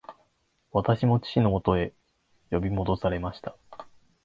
[0.71, 1.93] 私も父のもとに
[2.49, 3.55] 呼び戻されました